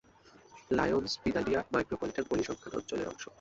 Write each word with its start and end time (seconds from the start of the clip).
Lions 0.71 1.11
Vidalia 1.23 1.59
micropolitan 1.73 2.25
পরিসংখ্যান 2.31 2.73
অঞ্চলের 2.79 3.09
অংশ। 3.11 3.23